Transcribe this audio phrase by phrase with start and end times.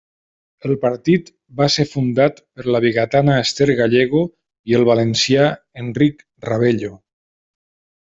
[0.69, 1.29] El partit
[1.59, 4.25] va ser fundat per la vigatana Ester Gallego
[4.73, 5.49] i al valencià
[5.87, 6.95] Enric Ravello.